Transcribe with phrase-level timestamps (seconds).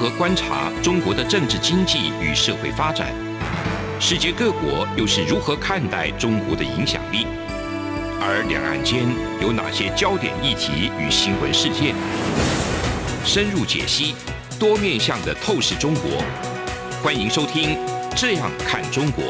[0.00, 3.12] 何观察中国的政治经济与社会发展？
[3.98, 7.26] 世界各国又是如何看待中国的影响力？
[8.20, 9.02] 而两岸间
[9.42, 11.96] 有哪些焦点议题与新闻事件？
[13.24, 14.14] 深入解析，
[14.56, 16.22] 多面向的透视中国。
[17.02, 17.70] 欢迎收听
[18.14, 19.24] 《这样看中国》。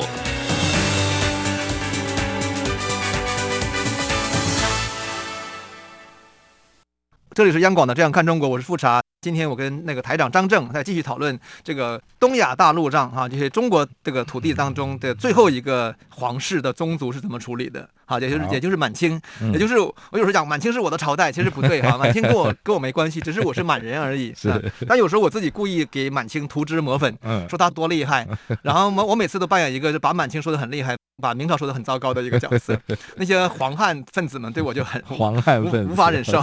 [7.35, 9.01] 这里是央广的《这样看中国》，我是富察。
[9.21, 17.89] 今天我跟那个台长张正再继续讨论这个东亚大陆上哈，就是中国这个土地当中的最后一个皇室的宗族是怎么处理的？
[18.07, 19.21] 好，也就是也就是满清，
[19.53, 24.33] 也就是我有时候讲满清是我的朝代，其实不对哈，满清跟我 跟我没关系，只是我是满人而已。
[24.37, 27.13] 是，但有时候我自己故意给满清涂脂抹粉，
[27.49, 28.25] 说他多厉害，
[28.63, 32.81] 然后我我每次都扮演一个就把满清说的很厉害，把明朝说的很糟糕的一个角色。
[33.17, 36.41] 那些黄汉分子们对我就很黄汉分子无法忍受。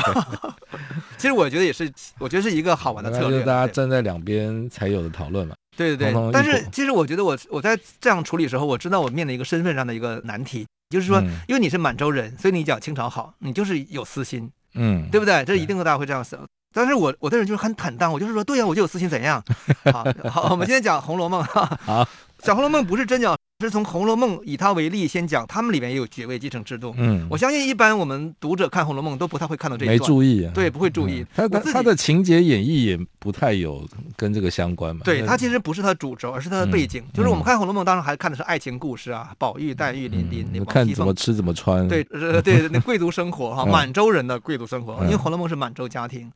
[1.19, 3.29] 其实我觉得也是，我觉得是一个好玩的策略。
[3.29, 5.55] 就是大家站在两边才有的讨论嘛。
[5.77, 6.31] 对对对。
[6.31, 15.43] 但是其实我觉得我我在这样处理的时候，我知道我面临一个身份上的一个难题，就是说，因为你是满洲人，所以你讲清朝好，你就是有私心，嗯，对不对？
[15.43, 16.39] 这一定大家会这样想。
[16.73, 19.43] 但是我我这人就是很坦荡，我就是说，对呀，我就有私心，怎样？
[19.91, 21.79] 好，好，我们今天讲《红楼梦》哈。
[21.81, 22.07] 好，
[22.39, 23.34] 讲《红楼梦》不是真讲。
[23.63, 26.93] 是从《红楼梦》以它为例，先讲他们里面也有爵位继承制度。
[26.97, 31.25] 嗯，我相信一般我们读者看《红楼梦》都不太会看到这一段，没注意啊，对，不会注意。
[31.33, 35.03] 他他的情节演绎也不太有跟这个相关嘛。
[35.05, 37.01] 对，它其实不是它的主轴，而是它的背景。
[37.13, 40.45] 就是我们看《红楼梦》，当然还看的是爱情故事啊，宝玉、黛玉、林林。
[40.51, 41.87] 你看怎么吃怎么穿。
[41.87, 42.03] 对，
[42.41, 46.29] 对，那贵族生活哈，满洲人的贵族生活，因为《红楼梦》是满洲家庭。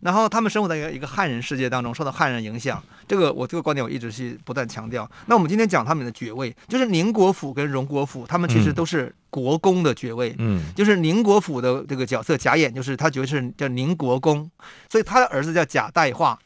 [0.00, 2.82] 然后他们生活在一个一个汉人世界当中，受到汉人影响。
[3.06, 5.10] 这个我这个观点我一直是不断强调。
[5.26, 10.34] 那我们今天讲他们的爵位，就是宁国府跟荣国府，他们其实都是国公的爵位。
[10.38, 14.50] 嗯，就是宁国府的这个角色贾演，就是他爵位是叫宁国公，
[14.90, 16.38] 所以他的儿子叫贾代化。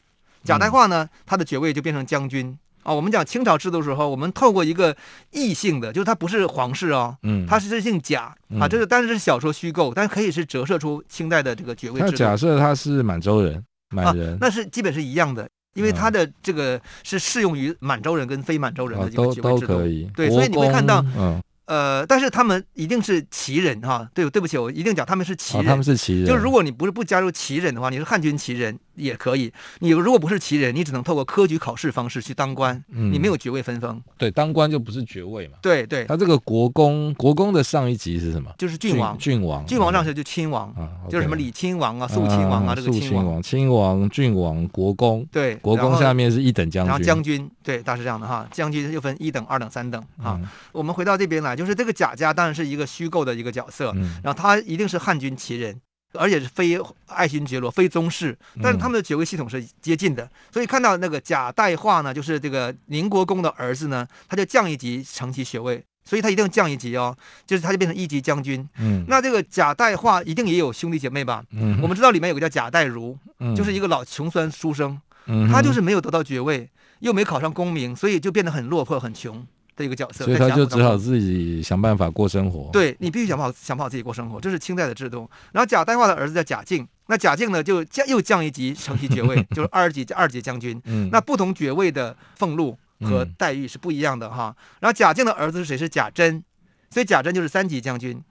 [0.43, 2.57] 贾代化呢，他的爵位就变成将军。
[2.83, 4.95] 啊、哦，我们讲清朝制度的时候，我们透过一个
[5.31, 12.11] 异性的，就是他不是皇室哦，嗯，他是姓贾啊，这个但是是小说虚构，但是可以是折射出清代的这个爵位制度。
[12.11, 20.09] 那假设他是满洲人，满人，啊，那是基本是一样的，因为他的这个是适用于满洲人跟非满洲人的一个爵位制度，都可以。
[20.15, 21.41] 对，所以你会看到，嗯。
[21.65, 26.25] 呃，但是他们一定是旗人哈，对，对不起，我一定讲他们是旗人，他们是旗人。
[26.25, 29.51] 就是如果你不是不加入旗人的话，你是汉军旗人也可以。
[29.79, 34.01] 你如果不是旗人，你只能透过科举考试方式去当官，你没有爵位分封。
[34.17, 35.57] 对，当官就不是爵位嘛。
[35.61, 36.05] 对对。
[36.05, 38.51] 他这个国公，国公的上一级是什么？
[38.57, 39.17] 就是郡王。
[39.17, 39.65] 郡王。
[39.65, 40.73] 郡王上去就亲王，
[41.09, 43.41] 就是什么李亲王啊、肃亲王啊，这个亲王。
[43.41, 45.25] 亲王、郡王、国公。
[45.31, 45.55] 对。
[45.57, 46.89] 国公下面是一等将军。
[46.89, 48.47] 然后将军，对，大是这样的哈。
[48.51, 50.39] 将军又分一等、二等、三等啊。
[50.71, 52.33] 我们回到这边来，就是这个贾家。
[52.33, 53.91] 当然是一个虚构的一个角色，
[54.23, 55.75] 然后他一定是汉军旗人，
[56.13, 67.15] 而且是非爱新觉罗，非宗室，但是他们的爵位系统是接近的，所以看到那个贾代化呢，就是这个宁国公的儿子呢，他就降一级承其爵位，所以他一定降一级哦，
[67.45, 68.67] 就是他就变成一级将军。
[68.79, 71.43] 嗯，那这个贾代化一定也有兄弟姐妹吧？
[71.51, 73.17] 嗯，我们知道里面有个叫贾代儒，
[73.55, 79.45] 就是一个老穷酸书生，嗯他就是没有得到爵位，又没考上功名，所以就变得很落魄，很穷。
[79.79, 82.69] 的一个角色，所以他就只好自己想办法过生活。
[82.71, 85.29] 对，你必须想办法想办法自己过生活，这是清代的制度。
[85.53, 90.79] 然后贾代化的儿子叫贾敬，那贾敬呢就降又降一级承袭爵位， 就是二级二级将军。
[90.85, 94.55] 嗯，那不同爵位的俸禄和待遇是不一样的哈。
[94.81, 95.77] 然后贾敬的儿子是谁？
[95.77, 96.43] 是贾珍，
[96.89, 98.21] 所以贾珍就是三级将军。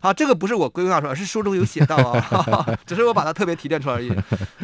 [0.00, 4.10] 好，这个不是我归纳出来，是书中有写到啊， 只是我把它特别提炼出来而已。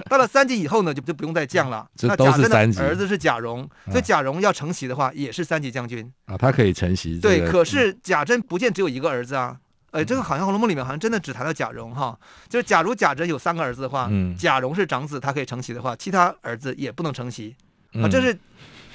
[0.08, 1.86] 到了三级以后呢，就就不用再降了。
[1.96, 2.80] 这都是三级。
[2.80, 7.18] 儿子是贾蓉，所以贾蓉要承袭的话，也是三级将军啊，他可以承袭。
[7.18, 9.56] 对，可是贾珍不见只有一个儿子啊，
[9.90, 12.18] 呃，这个好像《红楼梦》里面好像真的只谈到贾蓉哈，
[12.48, 17.56] 就是假如贾珍有三个儿子的话，贾蓉是长子，他可以承袭的话，其他儿子也不能承袭
[17.94, 18.38] 啊，这是。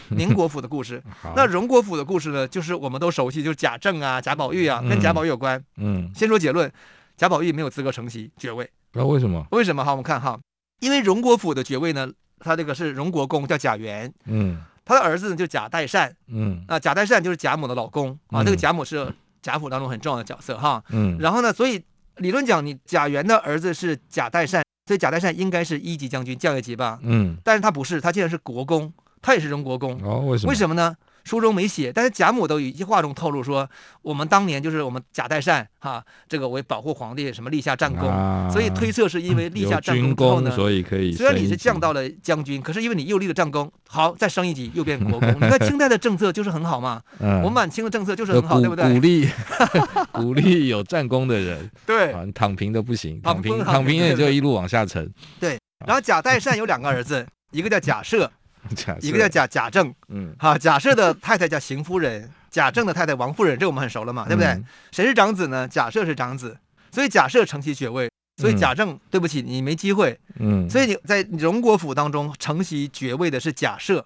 [0.18, 1.02] 宁国府的故事，
[1.36, 2.48] 那荣国府的故事呢？
[2.48, 5.64] 就是我们都熟悉，就是贾政啊、贾宝玉啊，跟贾宝玉有关。
[5.78, 6.72] 嗯，先说结论，
[7.18, 8.70] 贾宝玉没有资格承袭爵位。
[8.94, 9.46] 那为什么？
[9.52, 9.84] 为什么？
[9.86, 10.40] 好，我们看哈，
[10.80, 14.12] 因为荣国府的爵位呢，他这个是荣国公，叫贾元。
[14.26, 16.16] 嗯，他的儿子呢就贾代善。
[16.28, 20.84] 嗯，啊，贾代善就是贾母的老公啊，这个贾母是贾府当中很重要的角色哈。
[20.90, 21.84] 嗯，然后呢，所以
[22.18, 27.00] 理论讲，你贾元的儿子是贾代善，所以贾代善应该是一级将军，降一级吧。
[27.04, 28.92] 嗯，但是他不是，他竟然是国公。
[29.22, 30.50] 他也是荣国公哦，为什么？
[30.50, 30.96] 为什么呢？
[31.26, 33.70] 书中没写，但是贾母都有一句话中透露说，
[34.02, 41.14] 我们当年就是我们贾代善哈，这个为保护皇帝，什么立下战功，啊、所以推测是因为立下战功之后呢，所以可以。
[41.14, 45.30] 虽然你是降到了将军，可是因为你又立了战功，好，再升一级又变国公。
[45.36, 48.86] 你看清代的政策就是很好嘛，嗯、我们满清的政策就是很好，对不对？
[48.92, 49.30] 鼓励
[50.14, 55.08] 鼓励有战功的人，对，躺平的不行，躺平躺平也就一路往下沉。
[55.40, 58.28] 对，然后贾代善有两个儿子， 一个叫贾赦。
[58.76, 64.50] 假一个叫贾贾政，嗯，哈，贾赦的太太叫邢夫人，贾政的太太王夫人，这个我们很熟了嘛，对不对？
[64.50, 65.68] 嗯谁是长子呢？
[65.68, 66.58] 贾赦是长子，
[66.92, 70.20] 所以贾赦承袭爵位，所以贾政，对不起，你没机会。
[70.40, 74.06] 嗯，所以你在荣国府当中承袭爵位的是贾赦，嗯，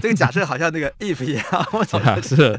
[0.00, 2.58] 这个假设好像那个 if 一样，我操假设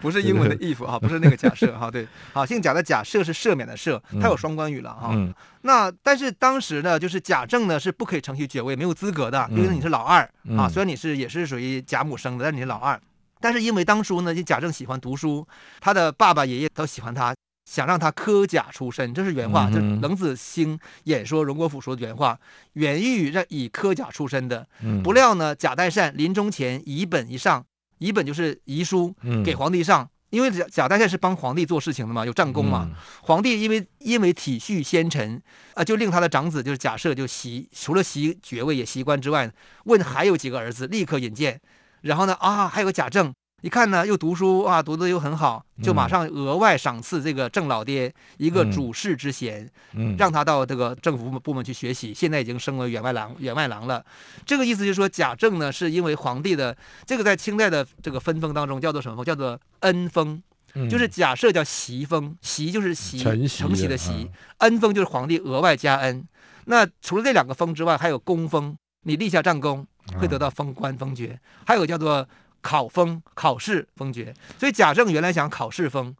[0.00, 5.10] 不是英文的 if 哈，不是那个假设哈，对，好，姓贾的贾赦是赦免的赦，它有双关语了哈。
[5.12, 5.32] 嗯
[5.66, 13.00] 那但是当时呢，就是贾政呢是不可以承袭爵位，没有资格的，因为你是老二嗯啊，虽然你是也是属于贾母生的，但是你是老二。
[13.40, 15.46] 但是因为当初呢，就贾政喜欢读书，
[15.80, 22.38] 他的爸爸爷爷都喜欢他，想让他科甲出身，这是原话，嗯就是冷子兴演说荣国府说的原话，
[22.74, 24.66] 原欲让以科甲出身的。
[24.82, 27.64] 嗯，不料呢，贾代善临终前遗本一上，
[27.98, 32.86] 遗本就是遗书嗯给皇帝上，因为贾贾代善是帮皇帝做事情的嘛，有战功嘛。
[32.90, 35.40] 嗯皇帝因为因为体恤先臣
[35.72, 39.50] 啊、就令他的长子就是贾赦就袭，除了袭爵位也袭官之外，
[39.84, 41.60] 问还有几个儿子，立刻引荐。
[42.02, 43.32] 然后呢啊，还有个贾政，
[43.64, 52.12] 一看呢又读书啊，读的又很好，就马上额外赏赐这个郑老爹一个主事之衔，嗯让他到这个政府部门去学习。
[52.12, 54.04] 现在已经升为员外郎，员外郎了。
[54.44, 56.76] 这个意思就是说，贾政呢是因为皇帝的
[57.06, 59.24] 这个在清代的这个分封当中叫做什么封？
[59.24, 60.42] 叫做恩封。
[60.74, 64.28] 嗯就是假设叫袭封，袭就是袭承袭的的袭嗯，
[64.58, 66.22] 恩封就是皇帝额外加恩。
[66.66, 69.86] 那除了这两个封之外，还有功封，你立下战功
[70.20, 72.28] 会得到封官封爵，还有叫做
[72.64, 74.32] 考封，考试封爵。
[74.58, 76.16] 所以贾政原来想考试封，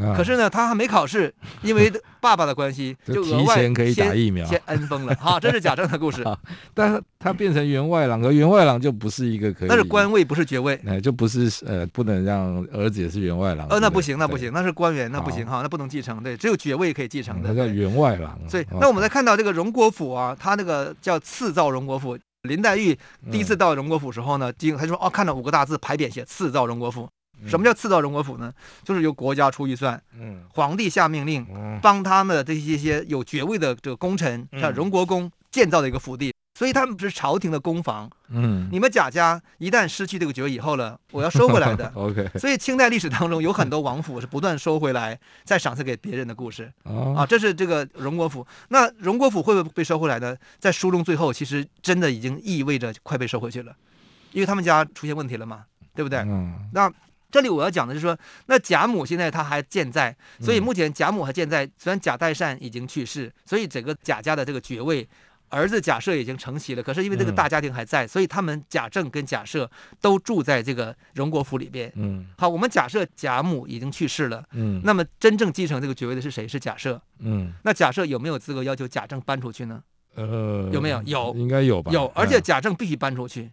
[0.00, 5.14] 啊可是呢他还没考试，因为爸爸的关系， 就提前可以打疫苗先恩封了。
[5.20, 6.38] 好，这是贾政的故事， 好
[6.72, 10.80] 但是他变成员外郎，可员外郎就不是一个可以，那是官位，不是爵位。
[10.86, 13.68] 哎，就不是呃，不能让儿子也是员外郎。
[13.68, 17.50] 呃，那不行，那不行，那是官员，那不行哈，那不能继承，对，只有爵位可以继承的。
[17.50, 18.38] 他叫员外郎。
[18.48, 22.18] 所以，哦那我们再看到这个荣国府啊，他那个叫赐造荣国府。
[22.42, 22.98] 林黛玉
[23.30, 27.08] 第一次到荣国府时候呢，经他就说哦，看到五个大字牌匾写“赐造荣国府”。
[27.46, 28.52] 什么叫赐造荣国府呢？
[28.84, 36.31] 就是由国家出预算，嗯皇帝下命令，嗯帮他们的这些些有爵位的这个功臣，嗯像荣国公建造的一个府地。
[36.62, 38.08] 所以他们是朝廷的公房。
[38.28, 41.90] 嗯，你们贾家一旦失去这个爵位以后了，我要收回来的。
[41.96, 46.72] OK 所以清代历史当中有很多王府是不断收回来，再赏赐给别人的故事。
[46.84, 48.46] 哦啊，这是这个荣国府。
[48.68, 50.36] 那荣国府会不会被收回来呢？
[50.60, 53.74] 在书中最后，其实真的已经意味着快被收回去了，
[54.30, 55.64] 因为他们家出现问题了嘛，
[55.96, 56.20] 对不对？
[56.20, 56.88] 嗯那
[57.32, 61.68] 这里我要讲的是说，那贾母现在她还健在，所以目前贾母还健在。
[61.78, 65.08] 虽然贾代善已经去世，所以整个贾家的这个爵位，
[65.52, 66.82] 儿子贾赦已经承袭了。
[66.82, 69.68] 可是因为这个大家庭还在，所以他们贾政跟贾赦
[70.00, 71.92] 都住在这个荣国府里边。
[71.94, 76.48] 嗯好，我们假设贾母已经去世了，嗯，那么真正继承这个爵位的是谁？
[76.48, 76.98] 是贾赦。
[77.18, 79.82] 嗯那贾赦有没有资格要求贾政搬出去呢？
[80.14, 81.90] 呃有没有有应该有吧？
[81.92, 83.50] 有，而且嗯贾政必须搬出去，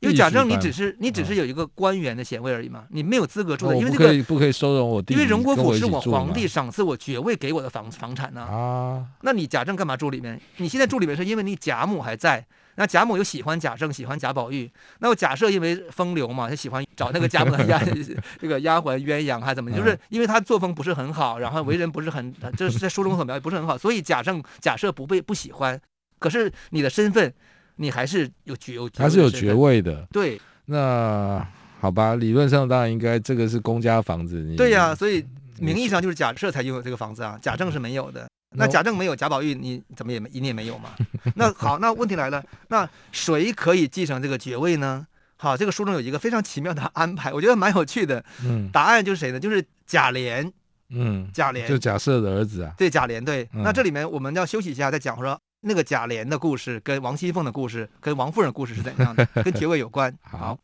[0.00, 10.40] 因为贾政你只是你只是有一个官员的衔位而已嘛，你没有资格住的，因为这个不可以收容我弟弟，因为荣国府是我皇帝赏赐我爵位给我的房房产呢、啊，那你贾政干嘛住里面？
[10.56, 12.42] 你现在住里面是因为你贾母还在，
[12.76, 14.70] 那贾母又喜欢贾政，喜欢贾宝玉，
[15.00, 17.78] 那我假设因为风流嘛，他喜欢找那个贾母的丫
[18.40, 25.78] 这个丫鬟鸳鸯还怎么，就是因为他作风不是很好，然后为人不是很，就是在书中所描写不是很好，所以贾政假设不被不喜欢。
[26.18, 27.32] 可是你的身份，
[27.80, 30.06] 你还是有爵有他是有爵爵位的。
[30.12, 31.44] 对那
[31.80, 35.24] 好吧，理论上当然应该这个是公家房子，你对呀、所以
[35.58, 38.28] 名义上就是假设才拥有这个房子啊，贾政是没有的。
[38.56, 40.90] 那贾政没有，贾宝玉你怎么也没你也没有嘛？
[41.36, 45.06] 那好，那问题来了，那谁可以继承这个爵位呢？
[45.36, 48.22] 好，这个书中有一个非常奇妙的安排，我觉得蛮有趣的。
[48.44, 49.40] 嗯答案就是谁呢？
[49.40, 50.52] 就是贾琏，
[50.90, 53.48] 嗯，贾琏就贾赦的儿子啊，对贾琏对。
[53.54, 60.14] 嗯那这里面我们要休息一下，再讲说那个贾琏的故事，跟王熙凤的故事，跟王夫人的故事是怎样的， 跟爵位有关。
[60.22, 60.58] 好。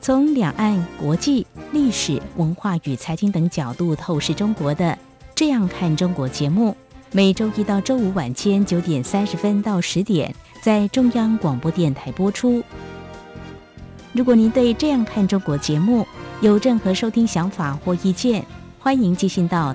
[0.00, 4.84] 从两岸、国际、历史文化与财经等角度透视中国的
[5.36, 6.76] 《这样看中国》节目，
[7.12, 12.62] 每周一到周五晚间九点三十分到十点在中央广播电台播出。
[14.12, 16.06] 如果您对《这样看中国》节目
[16.40, 18.44] 有任何收听想法或意见，
[18.78, 19.74] 欢迎寄信到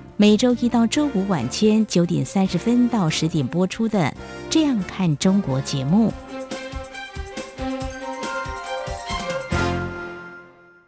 [0.21, 3.97] 每周一到周五晚间九点三十分到十点播出的
[4.51, 6.13] 《这样看中国》节目。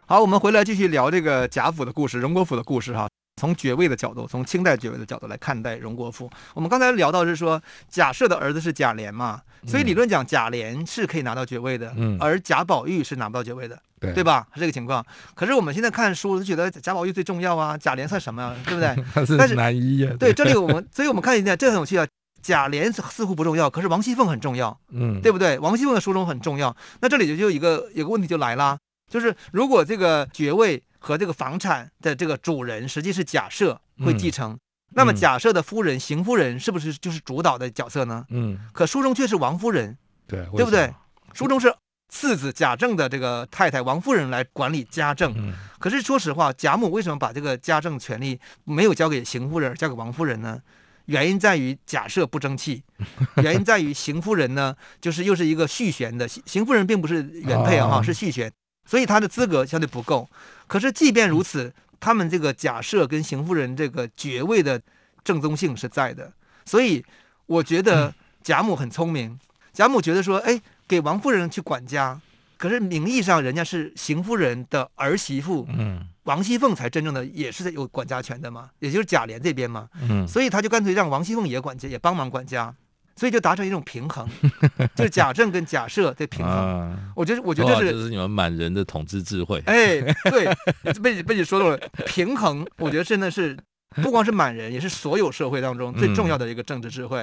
[0.06, 3.08] 好，我们回来继续聊这个贾府的故事，荣国府的故事哈。
[3.36, 6.30] 从爵位的角度，从清代爵位的角度来看待荣国府。
[6.54, 14.46] 我们刚才聊到是说，贾赦的儿子是贾琏嘛，所以理论讲贾琏是可以拿到爵位的，嗯，而贾宝玉是拿不到爵位的，对对吧？
[14.54, 15.04] 是这个情况。
[15.34, 18.54] 可是我们现在看书就觉得贾宝玉最重要啊，贾琏算什么呀？
[18.66, 19.04] 对不对？
[19.36, 20.12] 他是男一呀。
[20.18, 22.06] 对，这里我们，所以我们看一下，这很有趣啊。
[22.40, 25.58] 贾琏似乎不重要，可是王熙凤很重要，嗯，对不对？
[25.58, 26.76] 王熙凤的书中很重要。
[27.00, 28.78] 那这里就就有一个有个问题就来了，
[29.10, 30.80] 就是如果这个爵位。
[31.04, 34.58] 和这个房产的这个主人实际是假设会继承，嗯、
[34.92, 38.24] 那么假设的夫人邢、嗯、夫人是不是就是主导的角色呢？
[38.30, 40.90] 嗯，可书中却是王夫人，对，对不对？
[41.34, 41.74] 书中是
[42.08, 50.58] 次子贾政的这个太太王夫人来管理家政，嗯、可是说实话，贾母为什么把这个家政权利没有交给邢夫人，交给王夫人呢？
[51.04, 52.82] 原因在于假设不争气，
[53.44, 58.50] 原因在于邢夫人呢，就是又是一个续弦的，邢夫人并不是原配啊，哦、是续弦。
[58.84, 60.28] 所以他的资格相对不够，
[60.66, 64.80] 可是即便如此，他们这个假设跟邢夫人这个爵位的
[65.24, 66.32] 正宗性是在的。
[66.64, 67.04] 所以
[67.46, 69.38] 我觉得贾母很聪明，
[69.72, 72.20] 贾母觉得说，哎，给王夫人去管家，
[72.56, 82.74] 可是名义上人家是邢夫人的儿媳妇，嗯，王熙凤才真正的也是有管家权的嘛，也就是贾琏这边嘛，嗯，所以他就干脆让王熙凤也管家，也帮忙管家。
[83.16, 84.28] 所以就达成一种平衡，
[84.94, 86.54] 就是假政跟假设的平衡。
[86.54, 89.62] 啊、我觉得，我觉得这是这是你们满人的统治智慧。
[89.66, 90.52] 哎，对，
[91.02, 92.66] 被你被你说到了平衡。
[92.78, 93.56] 我觉得真的是
[94.02, 97.18] 不光是满人，也是所有社会当中最重要的一个政治智慧。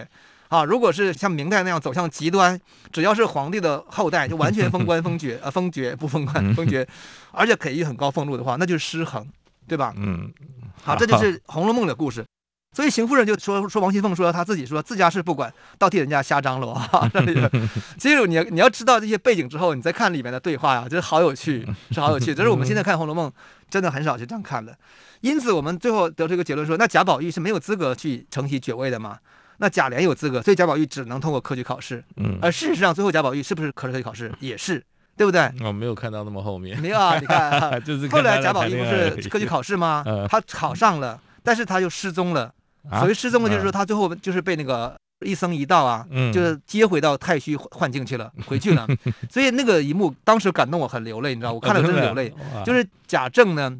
[0.50, 2.60] 嗯、啊，如果是像明代那样走向极端，
[2.92, 6.88] 只要是皇帝的后代，就完全封官封爵， 呃，封爵不封官封爵，
[7.32, 9.26] 而且给予很高俸禄的话，那就是失衡，
[9.68, 9.94] 对吧？
[9.98, 10.32] 嗯。
[10.84, 12.26] 好，这就是《红楼梦》的故事。
[12.74, 17.10] 所以邢夫人就说说王熙凤说她自己说自家事不管，倒替人家瞎张罗啊。
[17.14, 17.36] 这里，
[18.00, 22.34] 其实你你要知道这些背景之后，你再看里面的对话呀、啊，就是好有趣，是好有趣。
[22.34, 23.30] 这是我们现在看《红楼梦》
[23.70, 24.74] 真的很少去这样看的。
[25.20, 29.18] 因此，我们最后得出一个结论说，那贾宝玉是没有资格去承袭爵位的嘛？
[29.58, 32.04] 那贾琏有资格，所以贾宝玉只能通过科举考试。
[32.16, 32.40] 嗯。
[32.42, 34.82] 而事实上，最后贾宝玉是不是科举考试也是，
[35.18, 35.52] 对不对？
[35.62, 36.80] 我没有看到那么后面。
[36.80, 40.04] 没有啊，你看， 就是后来贾宝玉不是科举考试吗？
[40.32, 42.52] 他考上了，但是他又失踪了。
[42.90, 44.96] 所谓失踪的就是说，他最后就是被那个
[45.26, 48.88] 一僧一道啊，嗯、就是接回到太虚幻境去了， 回去了。
[49.30, 52.34] 所以那个一幕当时感动我，很流泪，你知道，我看了真的流泪。
[52.66, 53.72] 就是贾政呢，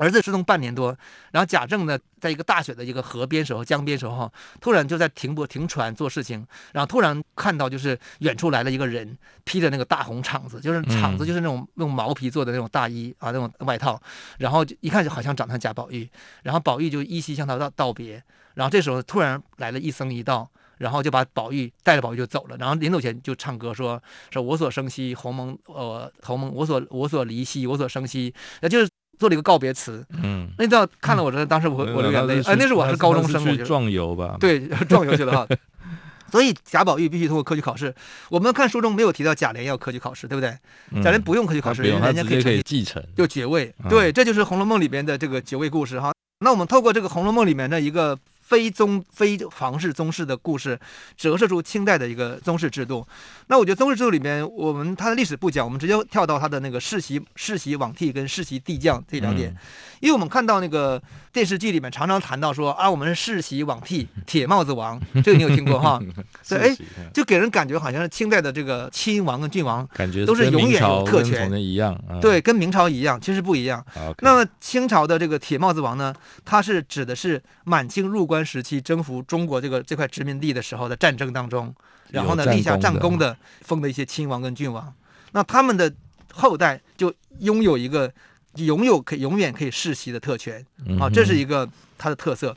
[0.00, 0.96] 儿子失踪半年多，
[1.30, 14.00] 然后贾政呢，在一个大雪的一个河边时候，江边时候，突然就在停泊停船做事情，然后突然看到就是远处来了一个人，披着那个大红氅子，就是氅子就是那种用毛皮做的那种大衣啊，那种外套，
[14.38, 16.08] 然后一看就好像长得像贾宝玉，
[16.42, 18.22] 然后宝玉就依稀向他道道别。
[18.54, 22.56] 然后这时候突然来了一僧一道，然后就把宝玉带着宝玉就走了。
[22.56, 24.02] 然后临走前就唱歌说
[24.32, 28.90] ：“说我所生兮鸿蒙，呃，鸿蒙，我所我所离兮，我所生兮。”那就是
[29.20, 30.04] 做了一个告别词。
[30.22, 32.42] 嗯，那你知道看了我这，当时我我流眼泪。
[32.42, 34.36] 哎，那是我还是高中生，我觉得壮游吧。
[34.40, 35.46] 对， 壮游去了哈。
[36.32, 37.94] 所以贾宝玉必须通过科举考试。
[38.30, 40.56] 我们看书中没有提到贾琏要科举考试，对不对？
[41.02, 43.72] 贾琏不用科举考试，人家可以继承就爵位。
[43.88, 46.12] 对，这就是《红楼梦》里边的这个爵位故事哈。
[46.40, 48.18] 那我们透过这个《红楼梦》里面的一个。
[48.50, 50.76] 非宗非皇室宗室的故事，
[51.16, 53.06] 折射出清代的一个宗室制度。
[53.46, 59.56] 那我觉得宗室制度里面，我们它的历史不讲，我们直接跳到它的那个世袭世袭罔替跟世袭帝将这两点，嗯、
[60.00, 61.00] 因为我们看到那个
[61.32, 66.00] 电视剧里面常常谈到说啊，我们是世袭罔替 铁帽子王，这个你有听过哈？
[66.42, 66.76] 所以哎，
[67.14, 71.50] 就给人感觉好像是清代的这个亲王跟郡王，感觉都是永远有特权。
[71.60, 73.84] 一样，嗯、对，跟明朝一样，其实不一样。
[73.94, 81.74] Okay 那么清朝的这个铁帽子王呢，它是指的是满清入关时期征服中国这个这块殖民地的时候的战争当中，
[82.10, 84.92] 然后呢立下战功的封的一些亲王跟郡王，
[85.32, 85.92] 那他们的
[86.32, 88.12] 后代就拥有一个
[88.56, 90.64] 拥有可永远可以世袭的特权
[90.98, 92.56] 啊，这是一个它的特色。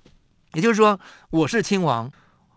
[0.54, 2.12] 也就是说，我是亲王，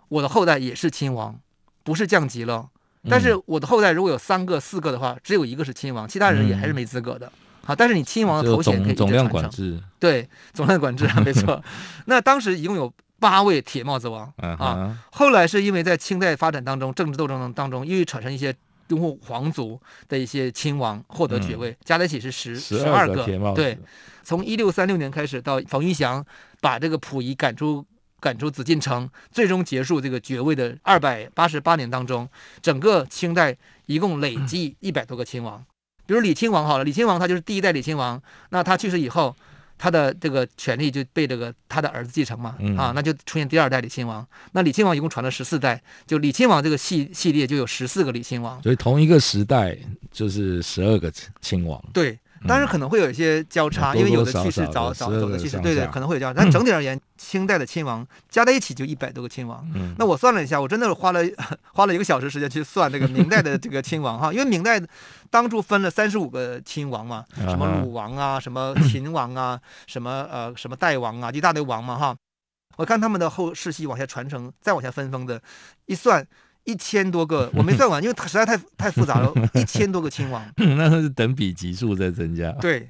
[0.09, 1.39] 我的后代也是亲王，
[1.83, 2.69] 不是降级了。
[3.09, 7.31] 但是我的后代如果有三个四个的话，只有一个是亲王，其他人也还是没资格的。
[7.65, 11.63] 好，但是你亲王的头衔可以总量管制，对，总量管制啊，没错。
[12.07, 18.55] 那当时一共有八位铁帽子王啊，后来是因为在清代发展当中，政治斗争当中，因为产生一些
[18.89, 23.25] 拥护皇族的一些亲王获得爵位，嗯、加在一起是十十二个。
[23.55, 23.79] 对，
[24.23, 26.25] 从一六三六年开始到冯玉祥
[26.61, 27.85] 把这个溥仪赶出
[28.21, 32.29] 赶出紫禁城，最终结束这个爵位的二百八十八年当中，
[32.63, 35.59] 整个清代一共累计一百多个亲王。
[35.61, 35.67] 嗯
[36.07, 39.35] 比如李亲王好了，李亲王他就是第一代李亲王，那他去世以后，
[39.79, 44.27] 他的这个权力就被这个他的儿子继承嘛，嗯、啊，那就出现第二代李亲王。
[44.53, 48.63] 那李亲王一共传了十四代，就李亲王这个系系列就有十四个李亲王。
[48.63, 49.77] 所以同一个时代
[50.11, 51.83] 就是十二个亲王。
[51.93, 56.33] 对，当然可能会有一些交叉，嗯、因为有的去世早早早走的去世，对对，可能会有交叉。
[56.33, 59.67] 嗯、但整体而言，清代的亲王加在一起就一百多个亲王。
[59.75, 61.21] 嗯，那我算了一下，我真的是花了
[61.73, 64.81] 花了一个小时时间去算这个明代的这个亲王哈，因为明代
[65.31, 72.17] 当初分了三十五个亲王嘛，什么鲁王啊，什么秦王啊，什么呃什么代王啊，一大堆王嘛哈。
[72.77, 75.41] 我看他们的后世系往下传承，再往下分封的，
[75.87, 76.27] 一算。
[76.67, 79.33] 一千多个， 我没算完，因为它实在太太复杂了。
[79.55, 80.45] 一千多个亲王，
[80.77, 82.51] 那是等比级数在增加。
[82.61, 82.87] 对，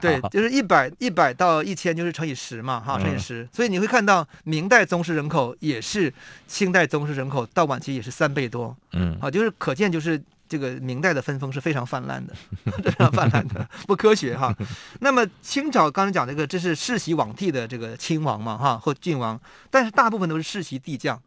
[0.00, 3.48] 对，就是一百一百到一千，就是乘以十嘛，哈，乘以十。
[3.52, 6.12] 所以你会看到明代宗室人口也是
[6.46, 8.76] 清代宗室人口到晚期也是三倍多。
[8.92, 12.34] 嗯，啊，就是可见就是这个明代的分封是非常泛滥的，
[12.82, 14.54] 非常泛滥的，不科学哈。
[15.00, 19.40] 那么清朝刚才讲这个，这是世袭罔替的这个亲王嘛，哈，或郡王，
[19.70, 21.20] 但是大部分都是世袭帝将。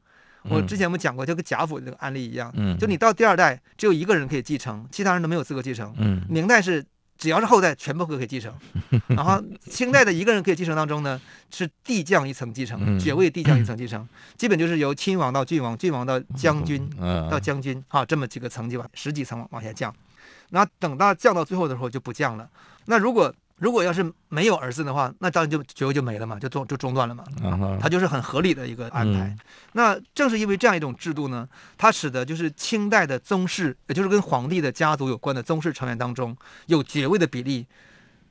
[0.49, 5.93] 我之前我们讲过，就跟贾府这个案例一样，嗯，就你到第二代只有一个人可以继承，其他人都没有资格继承。
[5.97, 6.83] 嗯，明代是
[7.17, 8.53] 只要是后代全部都可以继承，
[9.07, 11.19] 然后清代的一个人可以继承当中呢，
[11.51, 14.05] 是帝将一层继承，爵位帝将一层 继承，
[14.37, 16.89] 基本就是由亲王到郡王，郡王到将军，
[17.29, 19.95] 到将军，哈，这么几个层级往十几层往往下降，
[20.49, 22.49] 那等到降到最后的时候就不降了。
[22.85, 27.23] 那如果如果要是没有儿子的话，那当然就爵位就没了嘛，就中就中断了嘛。
[27.79, 29.19] 它就是很合理的一个安排。
[29.21, 29.39] 嗯、
[29.73, 37.67] 那正是因为这样一种制度呢，它使得就是清代的宗室，也就是跟皇帝的家族有关的宗室成员当中，有爵位的比例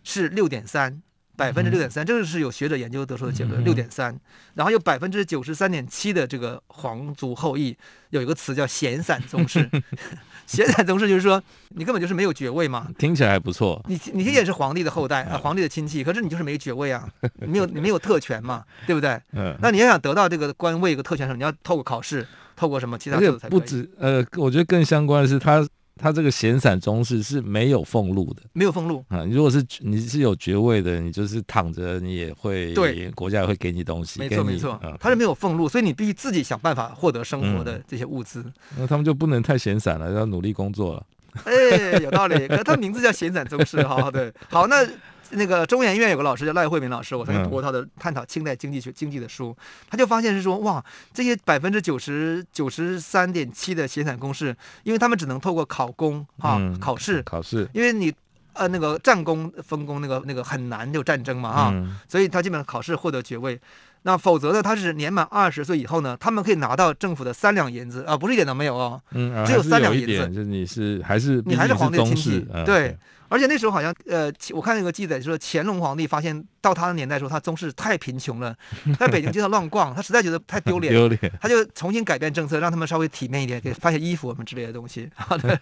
[0.05, 1.00] 是六点三，
[1.37, 4.15] 百分之六点三，这个是有学者研究得出的结论，六点三。
[4.55, 7.77] 然后有百分之九十三点七的这个皇族后裔，
[8.11, 9.69] 有一个词叫闲散宗室。
[10.47, 13.83] 闲散宗室就是说，你根本就是没有爵位嘛，听起来还不错。
[13.89, 17.09] 你你也是皇帝的后代啊，皇帝的亲戚，可是你就是没爵位啊，
[17.41, 19.19] 你没有你没有特权嘛，对不对？
[19.33, 19.57] 嗯。
[19.62, 25.67] 那你要想得到这个官位一个特权的时候，你要透过考试，透过什么其他的才不止呃，我觉得更相关的是他。
[25.96, 29.24] 他这个闲散宗室是没有俸禄的，没有俸禄啊。
[29.31, 34.18] 如果是你是有爵位的，你就是躺着，你也会对国家也会给你东西。
[34.20, 38.42] 没错没错，他是没有俸禄，所以你必须自己想办法获得生活的这些物资。
[38.42, 41.07] 嗯、那他们就不能太闲散了，要努力工作了。
[41.44, 42.48] 哎，有道理。
[42.48, 44.33] 可是他名字叫闲散宗室哈，对。
[44.48, 44.87] 好，那。
[45.33, 49.57] 那个中研院有个老师叫赖慧敏老师，我曾经读过他的探讨清代经济学经济的书，
[49.90, 58.12] 他就发现是说，哇，这些百分之九十九十三点七的闲散公室，因为他们只能透过考公哈、啊、考试考试，因为你
[58.53, 61.75] 呃那个战功分工那个那个很难，有战争嘛哈，
[62.09, 63.61] 所以他基本上考试获得爵位。
[64.03, 72.97] 那否则呢，他是年满二十岁以后呢，他们可以拿到政府的三两银子啊，不是一点都没有哦，嗯，只有三两银子，就你是还是你还是皇帝的亲戚，嗯、对。
[73.29, 78.55] 而且那时候好像，呃，我看那个记载说，乾隆皇帝发现到他的年代时候，他宗室太贫穷了，
[79.01, 85.09] 在北京街上乱逛，他实在觉得太丢脸， 丢脸，他就重新改变政策，让他们稍微体面一点，给发些衣服什么之类的东西。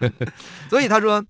[0.68, 1.24] 所以他说，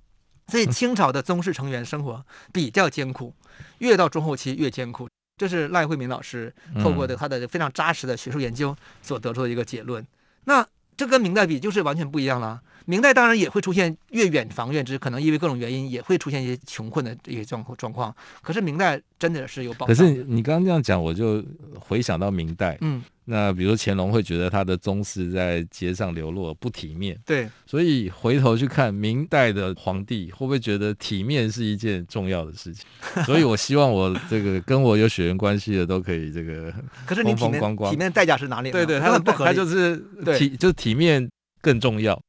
[0.49, 3.35] 所以清朝的宗室成员生活比较艰苦，
[3.81, 5.07] 越到中后期越艰苦。
[5.41, 10.07] 这是赖慧敏老师透过的他的非常扎实的学术研究所得出的一个结论。
[10.45, 10.63] 那
[10.99, 12.61] 这跟明代比就是完全不一样了。
[12.91, 18.13] 明代当然也会出现越远防越之，可能因为各种原因也会出现一些穷困的一些状况状况。
[18.43, 19.95] 可是明代真的是有保障。
[19.95, 21.41] 可是你刚刚这样讲，我就
[21.79, 32.85] 回想到明代，嗯，那比如乾隆会觉得他的宗室在街上流落不体面，对，所以回头去看明代的皇帝会不会觉得体面是一件重要的事情？
[33.25, 36.75] 所以我希望我这个跟我有血缘关系的都可以这个。
[37.07, 38.73] 可是你体面体面的代价是哪里？
[38.73, 39.97] 对对，他很不合理，他就是
[40.37, 42.21] 体就体面更重要。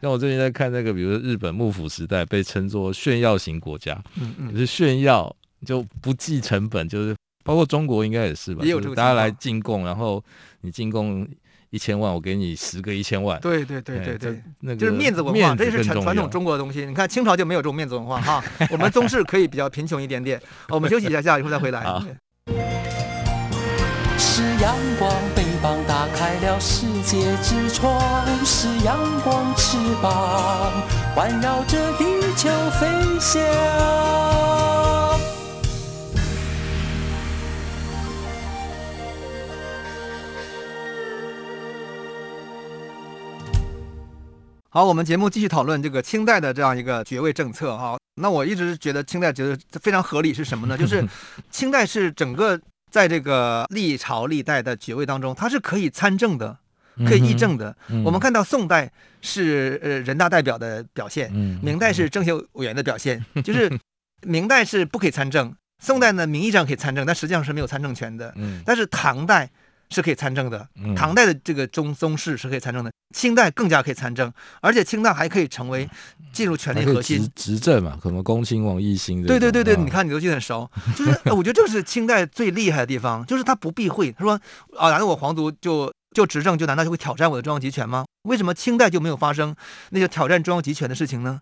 [0.00, 5.34] 像我最近在看那个，比如说日本幕府时代被称作炫耀型国家，嗯嗯，就是炫耀
[5.66, 10.24] 就不计成本，就是包括中国应该也是吧，也有这个大家来进贡，然后
[10.62, 11.28] 你进贡
[11.68, 16.86] 一千万，我给你十个一千万，对对对对对，那个就是面子文化，这是传传统中国的东西。
[16.86, 20.40] 你看清朝就没有这种面子文化哈，我们宗室可以比较贫穷一点点。
[20.70, 21.84] 我们休息一下，下一会儿再回来。
[24.18, 25.99] 是阳光，北方打
[26.30, 28.00] 开了世界之窗；
[28.44, 30.70] 是阳光，翅膀
[31.12, 32.04] 环绕着地
[32.36, 32.86] 球飞
[33.18, 33.42] 翔。
[44.68, 47.98] 好，我们节目继续讨论这个清代的这样一个爵位政策哈。
[48.14, 50.78] 那我一直觉得清代觉得非常合理是什么呢？
[50.78, 51.04] 就是
[51.50, 52.60] 清代是整个。
[52.90, 56.58] 在这个历朝历代的爵位当中，他是可以参政的，
[57.06, 57.76] 可以议政的。
[57.88, 58.90] 嗯嗯、我们看到宋代
[59.22, 63.70] 是呃人大代表的表现，嗯、明代是政协委员的表现， 就是
[64.22, 68.32] 明代是不可以参政，宋代呢名义上可以参政，但实际上是没有参政权的。
[68.36, 69.48] 嗯、但是唐代
[69.90, 75.88] 是可以参政的，嗯唐代的这个宗宗室是可以参政的，清代更加可以参政，而且清代还可以成为
[76.32, 77.18] 进入权力核心。
[77.34, 79.24] 执执政嘛，可能恭亲王奕欣。
[79.26, 84.12] 对对对对，啊你看你都记得很熟，就是我觉得这是清代最厉害的地方，就是他不避讳。
[84.12, 84.40] 他说
[84.78, 88.04] 啊，难道我皇族就就执政就难道就会挑战我的中央集权吗？
[88.22, 89.54] 为什么清代就没有发生
[89.90, 91.40] 那些挑战中央集权的事情呢？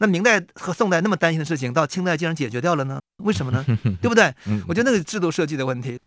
[0.00, 3.00] 那明代和宋代那么担心的事情，到清代竟然解决掉了呢？
[3.24, 3.64] 为什么呢？
[4.00, 4.32] 对不对？
[4.46, 5.98] 嗯我觉得那个制度设计的问题。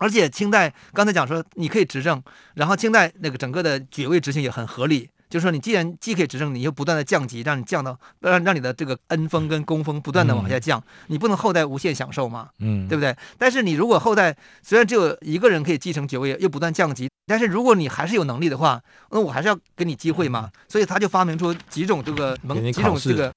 [0.00, 2.22] 而且清代刚才讲说你可以执政，
[2.54, 13.14] 然后清代那个整个的爵位执行也很合理，就是说你既然既可以执政，你又不断的降级，让你降到让让你的这个恩封跟功封不断的往下降，你不能后代无限享受嘛，嗯，对不对？
[13.36, 22.34] 但是你如果后代虽然只有一个人可以继承爵位，又不断降级，但是如果你还是有能力的话，那我还是要给你机会嘛，所以他就发明出几种这个
[22.72, 23.32] 几种这个对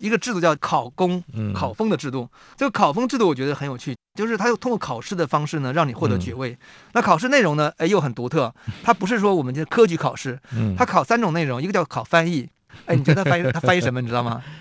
[0.00, 2.28] 一个制度叫考功嗯考封的制度。
[2.56, 6.58] 这个考封制度我觉得很有趣，就是它又通过考试的方式呢，让你获得爵位。
[6.94, 12.48] 那考试内容呢，哎又很独特，它不是说我们这科举考试，嗯，它考三种内容，一个叫考翻译。
[12.86, 14.00] 哎，你觉得它翻译它翻译什么？
[14.00, 14.42] 你知道吗？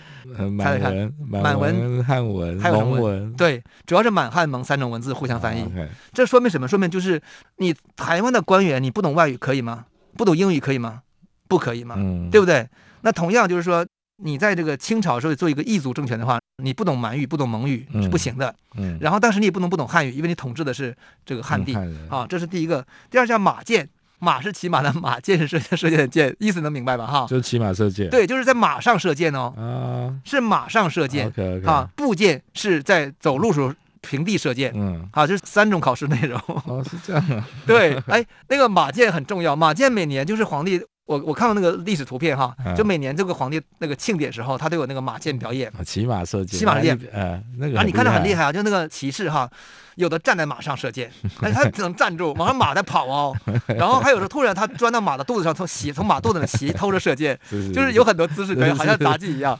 [0.51, 5.65] 满文、满文文、汉文、还有文，对，主要是满汉蒙三种文字互相翻译。
[6.13, 6.67] 这说明什么？
[6.67, 7.19] 说明就是
[7.57, 9.85] 你台湾的官员，你不懂外语可以吗？
[10.17, 11.01] 不懂英语可以吗？
[11.47, 11.95] 不可以吗？
[11.97, 12.67] 嗯，对不对？
[13.01, 13.83] 那同样就是说，
[14.21, 18.53] 你在这个清朝时候做一个异族政权的话，你不懂满语、不懂蒙语是不行的。
[18.75, 21.73] 嗯，然后，但是你也不能不懂汉语，因为你统治的是这个汉地。
[21.75, 22.85] 嗯啊，这是第一个。
[23.09, 23.87] 第二叫马箭，
[24.19, 27.07] 马是骑马的马，箭是射射箭的箭，意思能明白吧？
[27.07, 31.27] 哈，就是骑马射箭，对，就是在马上射箭哦，啊是马上射箭。
[31.27, 34.71] ，OK OK，啊，步箭是在走路时候平地射箭。
[34.75, 36.37] 嗯，好，这是三种考试内容。
[36.65, 42.75] 哦，是这样啊，对，哎，那个马箭很重要，马箭每年就是皇帝，我我看过那个历史图片哈，嗯。
[42.75, 45.67] 就每年这个皇帝那个庆典时候，他都有那个马箭表演。
[45.75, 46.95] 啊骑马射箭，骑马射箭。
[47.11, 49.49] 哎，呃，那个啊，你看着很厉害，啊，就那个骑士哈，
[49.95, 57.37] 有的站在马上射箭，但是，他只能站住，往上马在跑哦， 然后还有时候突然他钻到马的肚子上，从斜从马肚子上斜偷着射箭，
[57.73, 59.59] 就是有很多姿势可以，好像杂技一样。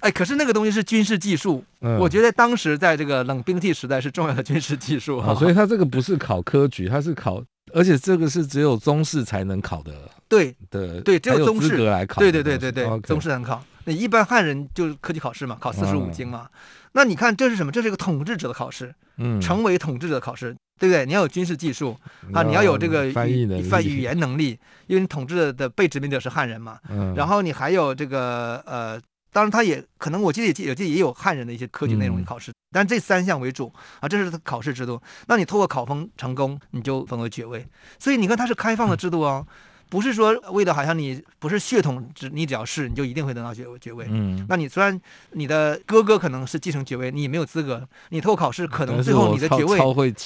[0.00, 1.96] 哎，可是那个东西是军事技术，嗯。
[2.00, 5.30] 我觉得当时在这个冷兵器时代是重要的军事技术哈。
[5.30, 7.40] 啊，所以他这个不是考科举，他是考，
[7.72, 9.92] 而且这个是只有宗室才能考的
[10.28, 13.64] 对的，对，只有才宗室来考对对对对对宗室能考。
[13.84, 16.48] 那一般汉人就是科举考试嘛，考四书五嗯经嘛。
[16.92, 17.70] 那你看这是什么？
[17.70, 21.06] 这是一个统治者的考试，嗯，成为统治者的考试，对不对？
[21.06, 21.96] 你要有军事技术
[22.32, 26.78] 啊，你要有这个翻译能力语翻语言能力，因为你统治的被殖民者是汉人嘛。
[26.90, 29.00] 嗯，然后你还有这个呃，
[29.38, 35.00] 当然他也可能我记得也记有记得也有汉人的一些科举内容考试，但这三项为主啊，这是他考试制度。
[35.28, 37.64] 那你透过考封成功，你就封为爵位。
[38.00, 39.46] 所以你看它是开放的制度哦，
[39.88, 44.06] 不是说为了好像你不是血统，只你只要是你就一定会得到爵爵位。
[44.10, 49.78] 嗯，那你虽然你的哥哥可能是继承爵位，你也没有资格，你透过考试可能最后你的爵位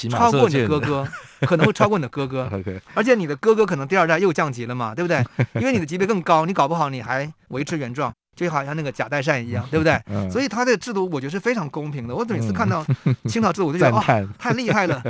[0.08, 1.06] 超过你的哥哥，
[1.42, 2.50] 可能会超过你的哥哥。
[2.94, 5.22] 而且你的哥哥可能第二代又降级了嘛，对不对？
[5.56, 9.92] 因为你的级别更高，你搞不好你还维持原状，就好像那个贾代善一样，对不对？
[10.08, 12.14] 嗯，所以他的制度我觉得是非常公平的。
[12.14, 12.84] 我每次看到
[13.28, 14.28] 清朝制度，我就觉得哇， 叹。
[14.38, 15.02] 太厉害了，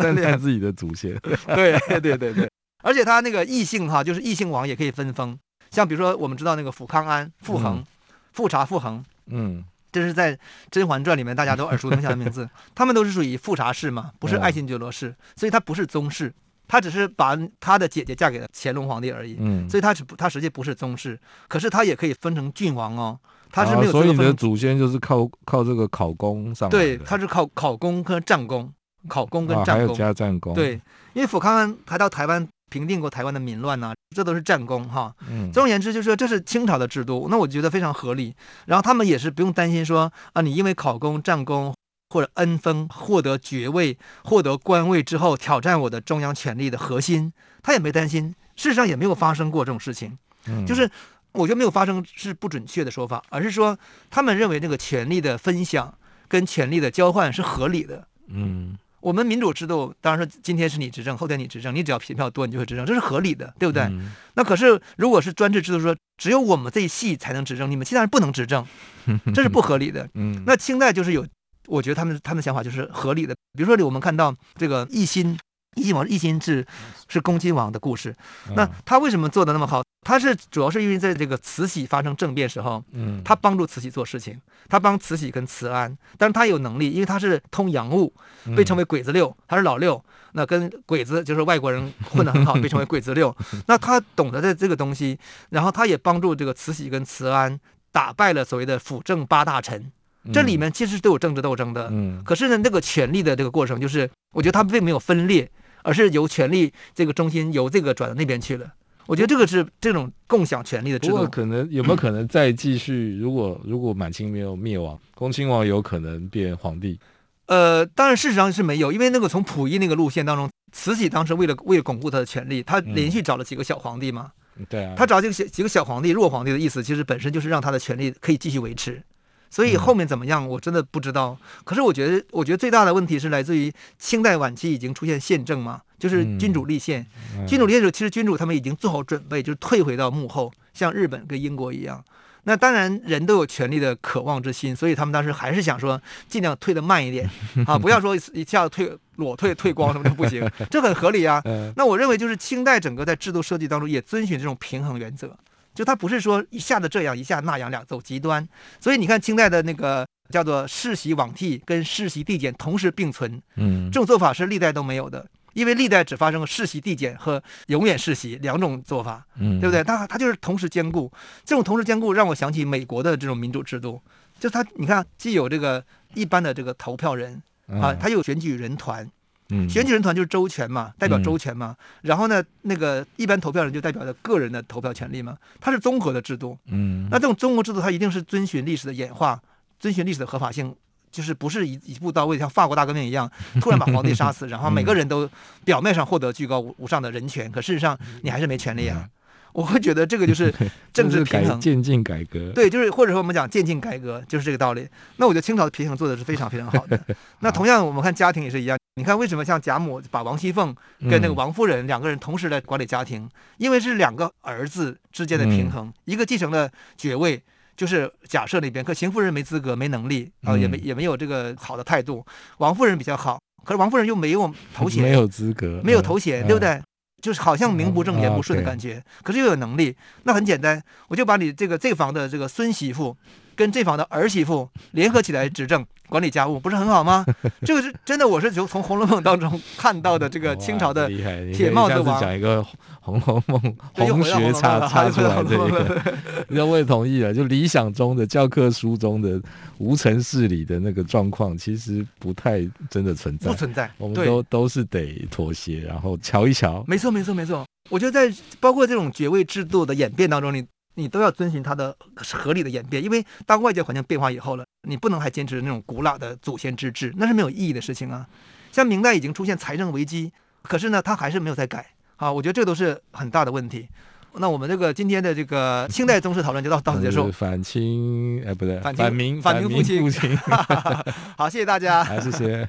[0.00, 1.14] 赞太厉自己的祖先，
[1.54, 2.50] 对对对对，
[2.82, 5.36] 而且他那个异姓哈，就是异姓王也可以分封，
[5.70, 7.84] 像比如说我们知道那个福康安、傅恒嗯、
[8.32, 9.04] 富察、傅恒。
[9.26, 9.64] 嗯。
[9.90, 10.36] 这是在
[10.70, 14.42] 《甄嬛传》里面大家都耳熟能详的名字，他们都是属于富察氏嘛，不是嗯。
[14.42, 16.30] 爱新觉罗氏，所以他不是宗室，
[16.68, 23.18] 他只是把他的姐姐嫁给了乾隆皇帝而已，嗯，所以他是不他实际不是宗室，可是他也可以分成郡王哦，
[23.50, 28.72] 他是没有啊所以你的祖先就是靠靠这个考功上对，他是靠考功跟战功，
[29.08, 30.74] 考功跟啊还有战功，加战功，对，
[31.14, 35.14] 因为福康安还到台湾平定过台湾的民乱呐、这都是战功哈。
[35.26, 38.34] 嗯，总而言之，就是说这是清朝的制度，那我觉得非常合理。
[38.66, 41.74] 然后他们也是不用担心说啊，你因为考功、战功
[42.10, 48.34] 或者恩封获得爵位、获得官位之后挑战我的中央权力的核心，他也没担心。
[48.56, 50.90] 事实上也没有发生过这种事情，嗯就是
[51.32, 53.78] 我觉得没有发生是不准确的说法，而是说
[54.10, 55.94] 他们认为这个权力的分享
[56.26, 58.08] 跟权力的交换是合理的。
[58.26, 63.84] 嗯我们民主制度当然说今天是你执政，后天你执政，你只要票票多，你就会执政，这是合理的，对不对？
[63.84, 68.66] 嗯那可是，如果是专制制度说，只有我们这一系才能执政，你们其他人不能执政，
[69.32, 70.08] 这是不合理的。
[70.14, 71.24] 嗯，那清代就是有，
[71.68, 73.34] 我觉得他们他们的想法就是合理的。
[73.56, 75.38] 比如说，我们看到这个奕欣，
[75.76, 76.66] 奕欣王奕欣是
[77.08, 78.14] 是恭亲王的故事，
[78.54, 79.82] 那嗯他为什么做的那么好？
[80.06, 88.14] 他是主要是因为在这个慈禧发生政变时候，嗯他帮助慈禧做事情，他帮慈禧跟慈安，但是他有能力，因为他是通洋务，
[88.56, 90.02] 被称为鬼子六，他是老六，
[90.32, 93.36] 那跟鬼子就是外国人混得很好， 被称为鬼子六。
[93.66, 95.18] 那他懂得的这个东西，
[95.50, 97.58] 然后他也帮助这个慈禧跟慈安
[97.92, 99.92] 打败了所谓的辅政八大臣，
[100.32, 101.88] 这里面其实都有政治斗争的。
[101.90, 105.50] 嗯可是呢，那个权力的这个过程，就是我觉得他并没有分裂，
[105.82, 108.72] 而是由权力这个中心由这个转到那边去了。
[109.06, 111.14] 我觉得这个是这种共享权力的制度。
[111.14, 113.16] 不过可能有没有可能再继续？
[113.16, 117.00] 如果如果满清没有灭亡，恭亲王有可能变皇帝？
[117.46, 124.30] 呃，当然事实上是没有，因为那个从溥仪那个路线当中，慈禧当时为了为了巩固他的权力，他连续找了几个小皇帝嘛。
[124.58, 124.92] 嗯、对啊。
[124.94, 129.02] 他找几个小几个小皇帝，弱皇帝的意思，其实本身就是让他的权力可以继续维持。
[129.50, 131.36] 所以后面怎么样，我真的不知道。
[131.64, 137.04] 可是我觉得，我觉得最大的问题是来自于清代晚期已经出现宪政嘛，就是君主立宪。
[137.46, 142.04] 君主立宪的时候，其实君主他们已经做好准备，就是退回到幕后，像日本跟英国一样。
[142.44, 147.28] 那当然，人都有权力的渴望之心，所以他们当时还是想说，尽量退得慢一点
[147.66, 151.42] 啊，不要说一下子退裸退退光什么的不行，这很合理啊。
[151.76, 155.36] 那我认为就是清代整个在制度设计当中也遵循这种平衡原则。
[155.78, 158.44] 就他不是说一下子这样一下那样两走极端，
[158.80, 169.84] 所以你看清代的那个叫做世袭罔替跟世袭递减同时并存，嗯，这种做法是历代都没有的，因为历代只发生了世袭递减和永远世袭两种做法，嗯，对不对？
[169.84, 171.12] 他他就是同时兼顾，
[171.44, 174.02] 这种同时兼顾让我想起美国的这种民主制度，
[174.40, 177.40] 就他你看既有这个一般的这个投票人
[177.80, 179.08] 啊，他有选举人团。
[179.50, 181.74] 嗯，选举人团就是周全嘛，代表周全嘛。
[181.78, 185.36] 嗯、然后呢，那个一般投票人就代表着个人的投票权利嘛。
[185.60, 186.58] 它是综合的制度。
[186.66, 189.40] 嗯，那这种综合制度，它一定是遵循历史的演化，
[189.80, 190.74] 遵循历史的合法性，
[191.10, 193.30] 就是不是一一步到位，像法国大革命一样，
[193.60, 195.28] 突然把皇帝杀死，然后每个人都
[195.64, 199.08] 表面上获得居高无上的人权，可事实上你还是没权利啊。
[199.54, 200.54] 我会觉得这个就是
[200.92, 202.52] 政治平衡，渐进改革。
[202.54, 204.86] 对，就是或者说我们讲渐进改革，就是这个道理。
[205.16, 207.00] 那我觉得清朝的平衡做的是非常非常好的。
[207.40, 208.78] 那同样我们看家庭也是一样。
[208.98, 210.74] 你看为什么像贾母把王熙凤
[211.08, 213.30] 跟那个王夫人两个人同时来管理家庭？
[213.58, 217.40] 因为是两个儿子之间的平衡，一个继承了爵位，
[217.76, 222.26] 就是贾赦那边，可邢夫人没资格、没能力啊，也没也没有这个好的态度。
[222.58, 226.82] 王夫人比较好，可是王夫人又没有头 衔，没有资格，没有头衔，对不对？
[227.22, 233.16] 就是好像名不正言不顺的感觉，可是又有能力，那很简单，我就把你这个这房的这个孙媳妇
[233.58, 237.26] 跟这房的儿媳妇联合起来执政管理家务，不是很好吗？
[237.66, 241.08] 这个是真的，我是从从《红楼梦》当中看到的这个清朝的
[241.52, 242.20] 铁帽子王。
[242.20, 242.62] 讲一个
[243.00, 243.60] 《红楼梦》
[244.06, 246.14] 红学插插出来这个，
[246.50, 247.34] 要我也同意了。
[247.34, 249.42] 就理想中的教科书中的
[249.78, 253.90] 无尘室里的那个状况，其实不太真的存在，不存在。
[253.98, 256.84] 我们都都是得妥协，然后瞧一瞧。
[256.86, 257.66] 没错，没错，没错。
[257.90, 260.64] 我觉得在包括这种爵位制度的演变当中，你。
[260.98, 268.26] 你都要遵循它的合理的演变，因为当外界环境变化以后了，你不能还坚持那种古老的祖先之治，那是没有意义的事情啊。
[268.72, 270.32] 像明代已经出现财政危机，
[270.62, 272.32] 可是呢，它还是没有在改啊。
[272.32, 273.88] 我觉得这都是很大的问题。
[274.34, 277.30] 那我们这个今天的这个清代宗室讨论就到到此结束。
[277.30, 280.10] 反清哎，不对，反反明反明复清。
[280.10, 280.36] 清
[281.38, 282.02] 好，谢谢大家。
[282.04, 282.68] 好，谢谢。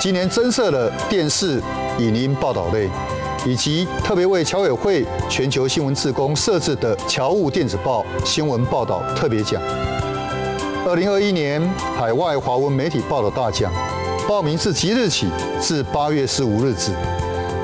[0.00, 1.60] 今年增设了电视、
[1.98, 2.88] 影音报道类，
[3.44, 9.60] 以及特别为侨委会全球新闻志工设置的侨务电子报新闻报道特别奖。
[10.86, 11.62] 二零二一年
[11.98, 13.70] 海外华文媒体报道大奖，
[14.26, 15.28] 报名自即日起
[15.60, 16.92] 至八月十五日止，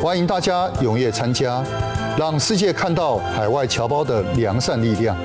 [0.02, 1.64] 欢迎大家踊跃参加，
[2.18, 5.16] 让世界看到海外侨胞的良善力量。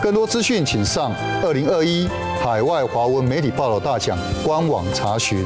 [0.00, 1.12] 更多资讯请上
[1.44, 2.08] 二零二一
[2.40, 5.44] 海外华文媒体报道大奖官网查询。